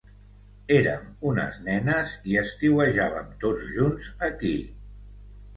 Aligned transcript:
Érem 0.77 1.03
unes 1.31 1.59
nenes 1.67 2.15
i 2.31 2.39
estiuejàvem 2.43 3.31
tots 3.45 3.69
junts 3.77 4.11
aquí. 4.31 4.57